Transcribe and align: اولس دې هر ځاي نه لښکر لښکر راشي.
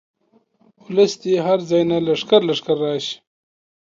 اولس 0.81 1.11
دې 1.21 1.33
هر 1.45 1.59
ځاي 1.69 1.83
نه 1.91 1.97
لښکر 2.05 2.41
لښکر 2.49 2.77
راشي. 2.85 3.15